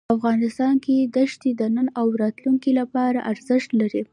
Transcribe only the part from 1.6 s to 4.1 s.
نن او راتلونکي لپاره ارزښت لري.